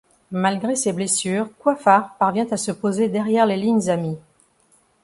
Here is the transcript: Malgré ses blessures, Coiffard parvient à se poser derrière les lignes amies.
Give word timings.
Malgré 0.31 0.75
ses 0.75 0.93
blessures, 0.93 1.47
Coiffard 1.59 2.15
parvient 2.17 2.47
à 2.49 2.57
se 2.57 2.71
poser 2.71 3.07
derrière 3.07 3.45
les 3.45 3.55
lignes 3.55 3.87
amies. 3.87 4.17